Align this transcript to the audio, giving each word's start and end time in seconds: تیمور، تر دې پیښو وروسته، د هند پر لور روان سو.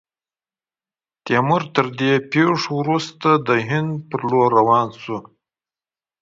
تیمور، 1.25 1.63
تر 1.75 1.85
دې 1.99 2.11
پیښو 2.31 2.71
وروسته، 2.81 3.29
د 3.47 3.49
هند 3.69 3.91
پر 4.09 4.21
لور 4.31 4.49
روان 4.59 4.87
سو. 5.01 5.17